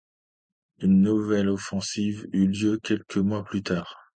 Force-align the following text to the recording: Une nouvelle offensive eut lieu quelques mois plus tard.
Une 0.79 1.03
nouvelle 1.03 1.47
offensive 1.47 2.27
eut 2.33 2.47
lieu 2.47 2.79
quelques 2.81 3.17
mois 3.17 3.43
plus 3.43 3.61
tard. 3.61 4.07